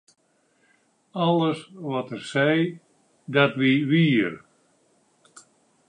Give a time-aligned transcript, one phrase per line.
[1.25, 2.55] Alles wat er sei,
[3.35, 4.31] dat wie wier.